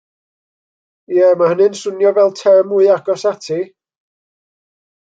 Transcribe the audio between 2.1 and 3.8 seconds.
fel term mwy agos ati.